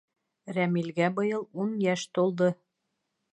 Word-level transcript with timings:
Рәмилгә 0.55 1.09
быйыл 1.19 1.45
ун 1.65 1.77
йәш 1.85 2.07
тулды. 2.19 2.49